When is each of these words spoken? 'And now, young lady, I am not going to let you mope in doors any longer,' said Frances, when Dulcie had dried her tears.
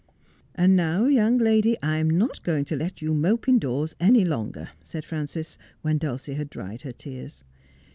'And 0.55 0.75
now, 0.75 1.05
young 1.05 1.37
lady, 1.37 1.77
I 1.83 1.97
am 1.99 2.09
not 2.09 2.41
going 2.41 2.65
to 2.65 2.75
let 2.75 3.03
you 3.03 3.13
mope 3.13 3.47
in 3.47 3.59
doors 3.59 3.95
any 3.99 4.25
longer,' 4.25 4.71
said 4.81 5.05
Frances, 5.05 5.59
when 5.83 5.99
Dulcie 5.99 6.33
had 6.33 6.49
dried 6.49 6.81
her 6.81 6.91
tears. 6.91 7.43